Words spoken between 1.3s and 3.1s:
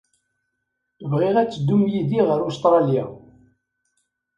ad teddum yid-i ɣer Ustṛalya.